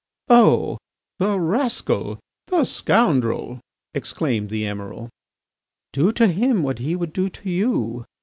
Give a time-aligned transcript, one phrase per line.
[0.29, 0.79] "Oh,
[1.19, 2.17] the rascal,
[2.47, 3.59] the scoundrel,"
[3.93, 5.09] exclaimed the Emiral.
[5.93, 8.05] "Do to him what he would do to you.